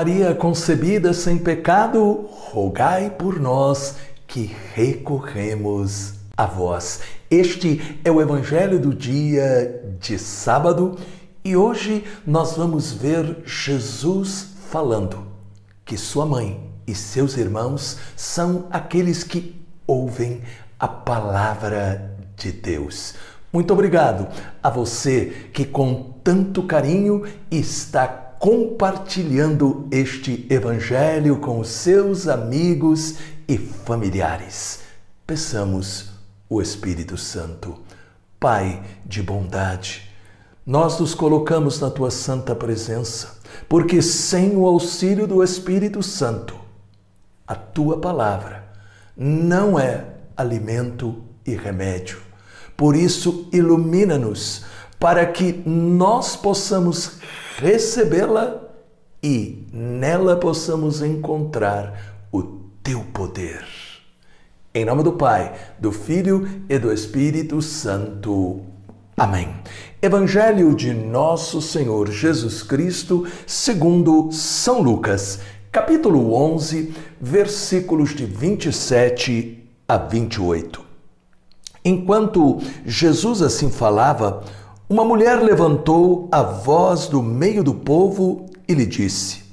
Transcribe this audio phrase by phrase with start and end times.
[0.00, 7.00] Maria concebida sem pecado, rogai por nós que recorremos a vós.
[7.30, 10.96] Este é o Evangelho do dia de sábado
[11.44, 15.26] e hoje nós vamos ver Jesus falando
[15.84, 20.40] que sua mãe e seus irmãos são aqueles que ouvem
[20.78, 23.16] a palavra de Deus.
[23.52, 24.28] Muito obrigado
[24.62, 33.56] a você que com tanto carinho está compartilhando este evangelho com os seus amigos e
[33.56, 34.80] familiares.
[35.24, 36.10] Peçamos
[36.48, 37.78] o Espírito Santo,
[38.40, 40.10] Pai de bondade,
[40.66, 46.58] nós nos colocamos na tua santa presença, porque sem o auxílio do Espírito Santo,
[47.46, 48.64] a tua palavra
[49.16, 52.30] não é alimento e remédio
[52.80, 54.64] por isso, ilumina-nos
[54.98, 57.18] para que nós possamos
[57.60, 58.58] recebê-la
[59.22, 62.42] e nela possamos encontrar o
[62.82, 63.62] teu poder.
[64.74, 68.62] Em nome do Pai, do Filho e do Espírito Santo.
[69.14, 69.54] Amém.
[70.00, 79.98] Evangelho de Nosso Senhor Jesus Cristo, segundo São Lucas, capítulo 11, versículos de 27 a
[79.98, 80.82] 28.
[81.84, 84.44] Enquanto Jesus assim falava,
[84.90, 89.44] uma mulher levantou a voz do meio do povo e lhe disse: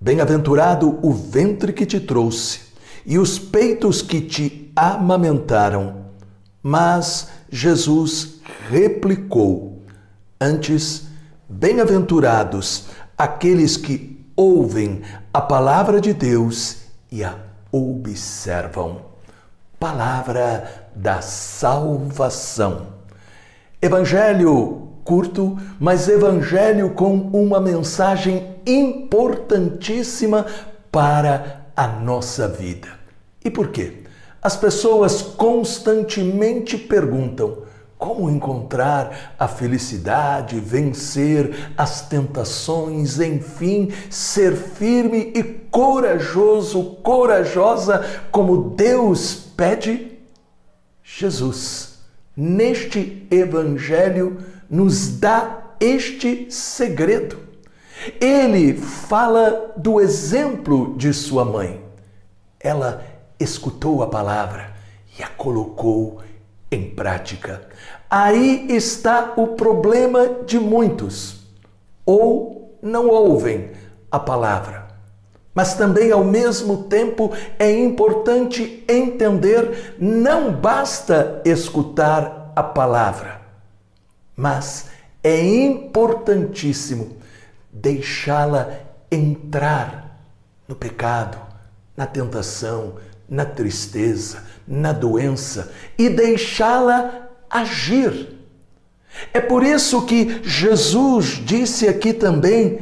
[0.00, 2.60] Bem-aventurado o ventre que te trouxe
[3.06, 6.06] e os peitos que te amamentaram.
[6.60, 9.80] Mas Jesus replicou:
[10.40, 11.04] Antes,
[11.48, 16.78] bem-aventurados aqueles que ouvem a palavra de Deus
[17.12, 17.36] e a
[17.70, 19.08] observam
[19.78, 22.97] palavra da salvação.
[23.80, 30.44] Evangelho curto, mas evangelho com uma mensagem importantíssima
[30.92, 32.88] para a nossa vida.
[33.42, 34.02] E por quê?
[34.42, 37.62] As pessoas constantemente perguntam:
[37.96, 49.36] como encontrar a felicidade, vencer as tentações, enfim, ser firme e corajoso, corajosa como Deus
[49.56, 50.18] pede?
[51.02, 51.87] Jesus,
[52.40, 54.38] neste Evangelho,
[54.70, 57.36] nos dá este segredo.
[58.20, 61.84] Ele fala do exemplo de sua mãe.
[62.60, 63.04] Ela
[63.40, 64.72] escutou a palavra
[65.18, 66.20] e a colocou
[66.70, 67.66] em prática.
[68.08, 71.40] Aí está o problema de muitos.
[72.06, 73.72] Ou não ouvem
[74.12, 74.87] a palavra.
[75.58, 83.40] Mas também, ao mesmo tempo, é importante entender: não basta escutar a palavra,
[84.36, 84.86] mas
[85.20, 87.16] é importantíssimo
[87.72, 88.70] deixá-la
[89.10, 90.22] entrar
[90.68, 91.36] no pecado,
[91.96, 92.94] na tentação,
[93.28, 98.28] na tristeza, na doença e deixá-la agir.
[99.34, 102.78] É por isso que Jesus disse aqui também: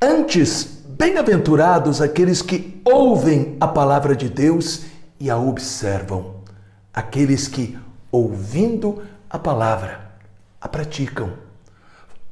[0.00, 4.82] antes, bem-aventurados aqueles que ouvem a palavra de Deus
[5.20, 6.42] e a observam,
[6.92, 7.78] aqueles que,
[8.10, 9.00] ouvindo
[9.30, 10.10] a palavra,
[10.60, 11.34] a praticam,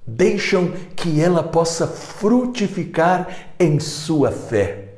[0.04, 4.94] deixam que ela possa frutificar em sua fé.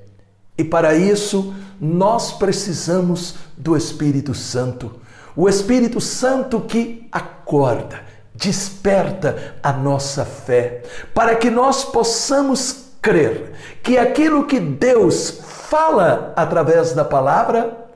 [0.57, 4.99] E para isso, nós precisamos do Espírito Santo.
[5.37, 8.01] O Espírito Santo que acorda,
[8.35, 10.83] desperta a nossa fé,
[11.15, 13.53] para que nós possamos crer
[13.83, 17.89] que aquilo que Deus fala através da palavra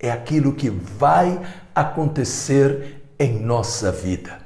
[0.00, 1.38] é aquilo que vai
[1.74, 4.38] acontecer em nossa vida.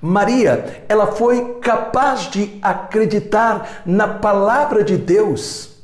[0.00, 5.78] Maria, ela foi capaz de acreditar na palavra de Deus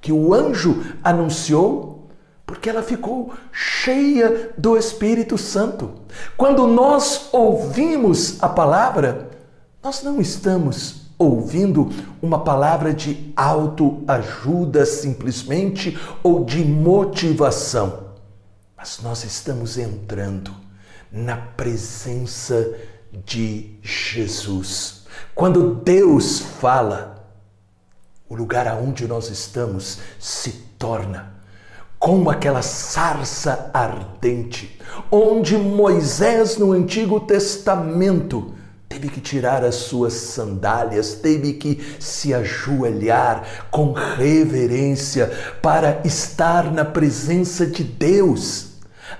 [0.00, 2.08] que o anjo anunciou,
[2.46, 5.90] porque ela ficou cheia do Espírito Santo.
[6.36, 9.28] Quando nós ouvimos a palavra,
[9.82, 11.90] nós não estamos ouvindo
[12.20, 18.10] uma palavra de autoajuda simplesmente ou de motivação,
[18.76, 20.54] mas nós estamos entrando
[21.10, 22.74] na presença
[23.24, 25.04] de Jesus.
[25.34, 27.28] Quando Deus fala,
[28.28, 31.34] o lugar aonde nós estamos se torna
[32.04, 34.78] como aquela sarça ardente,
[35.10, 38.53] onde Moisés no Antigo Testamento
[38.94, 46.84] teve que tirar as suas sandálias, teve que se ajoelhar com reverência para estar na
[46.84, 48.74] presença de Deus.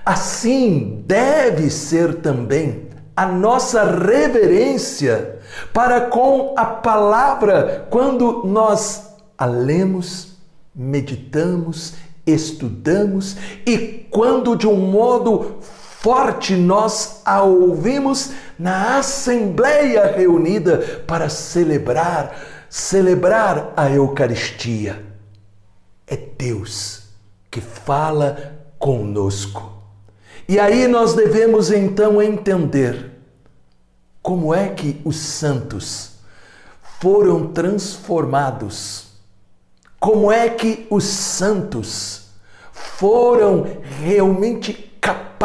[0.05, 5.39] Assim deve ser também a nossa reverência
[5.73, 10.37] para com a palavra quando nós a lemos,
[10.73, 11.95] meditamos,
[12.25, 13.35] estudamos
[13.65, 15.59] e quando de um modo
[16.05, 18.29] forte nós a ouvimos
[18.59, 25.03] na assembleia reunida para celebrar, celebrar a Eucaristia.
[26.05, 27.05] É Deus
[27.49, 29.81] que fala conosco.
[30.47, 33.09] E aí nós devemos então entender
[34.21, 36.19] como é que os santos
[37.01, 39.07] foram transformados,
[39.99, 42.27] como é que os santos
[42.71, 43.65] foram
[44.03, 44.94] realmente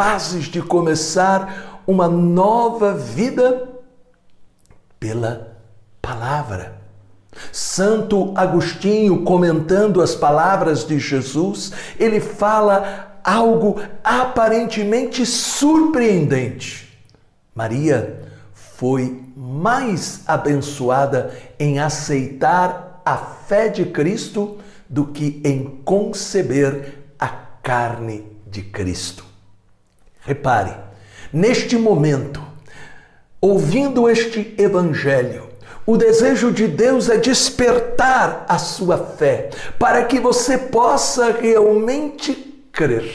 [0.01, 3.69] capazes de começar uma nova vida
[4.99, 5.55] pela
[6.01, 6.81] palavra.
[7.51, 16.99] Santo Agostinho, comentando as palavras de Jesus, ele fala algo aparentemente surpreendente.
[17.53, 24.57] Maria foi mais abençoada em aceitar a fé de Cristo
[24.89, 27.27] do que em conceber a
[27.61, 29.30] carne de Cristo.
[30.21, 30.75] Repare,
[31.33, 32.41] neste momento,
[33.39, 35.49] ouvindo este evangelho,
[35.85, 42.33] o desejo de Deus é despertar a sua fé, para que você possa realmente
[42.71, 43.11] crer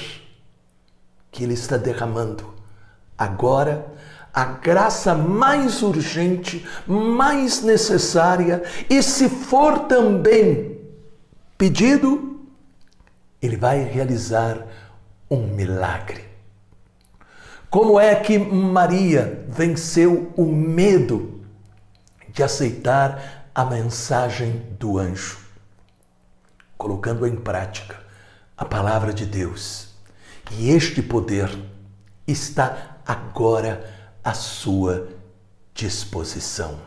[1.30, 2.54] que Ele está derramando
[3.16, 3.86] agora
[4.34, 10.78] a graça mais urgente, mais necessária, e se for também
[11.56, 12.40] pedido,
[13.40, 14.66] Ele vai realizar
[15.30, 16.25] um milagre.
[17.70, 21.42] Como é que Maria venceu o medo
[22.28, 25.38] de aceitar a mensagem do anjo?
[26.78, 27.98] Colocando em prática
[28.56, 29.88] a palavra de Deus.
[30.52, 31.50] E este poder
[32.26, 33.92] está agora
[34.22, 35.08] à sua
[35.74, 36.78] disposição.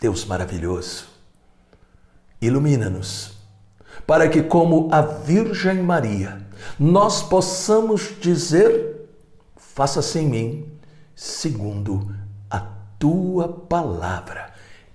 [0.00, 1.06] Deus maravilhoso,
[2.40, 3.36] ilumina-nos
[4.06, 6.46] para que, como a Virgem Maria,
[6.78, 8.95] nós possamos dizer
[9.76, 10.72] faça-se em mim
[11.14, 12.10] segundo
[12.48, 12.60] a
[12.98, 14.50] tua palavra.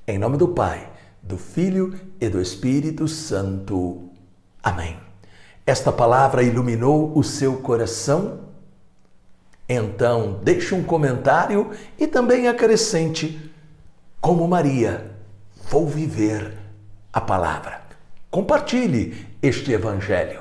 [0.08, 0.90] Em nome do Pai,
[1.22, 4.10] do Filho e do Espírito Santo.
[4.64, 4.98] Amém.
[5.68, 8.40] Esta palavra iluminou o seu coração?
[9.70, 11.70] Então, deixe um comentário
[12.00, 13.52] e também acrescente:
[14.20, 15.12] como Maria,
[15.70, 16.58] vou viver
[17.14, 17.84] a palavra.
[18.32, 20.41] Compartilhe este evangelho.